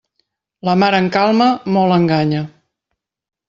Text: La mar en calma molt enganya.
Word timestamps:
La 0.69 0.75
mar 0.83 0.89
en 1.01 1.11
calma 1.17 1.51
molt 1.77 1.99
enganya. 2.01 2.43